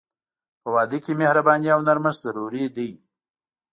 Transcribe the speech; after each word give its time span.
په 0.61 0.69
واده 0.75 0.97
کې 1.03 1.11
مهرباني 1.21 1.67
او 1.75 1.79
نرمښت 1.87 2.19
ضروري 2.25 2.65
دي. 2.75 2.91